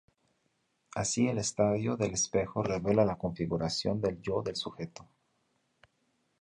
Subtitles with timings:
[0.95, 5.07] Así el estadio del espejo revela la configuración del yo del sujeto.